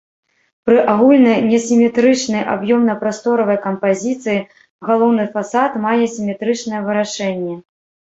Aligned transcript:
Пры 0.69 0.77
агульнай 0.93 1.37
несіметрычнай 1.49 2.43
аб'ёмна-прасторавай 2.55 3.59
кампазіцыі 3.67 4.39
галоўны 4.91 5.23
фасад 5.39 5.71
мае 5.89 5.97
сіметрычнае 6.19 6.85
вырашэнне. 6.91 7.55